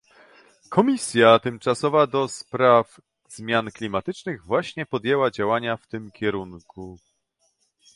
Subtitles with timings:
[0.69, 6.97] Komisja tymczasowa do spraw zmian klimatycznych właśnie podjęła działania w tym kierunku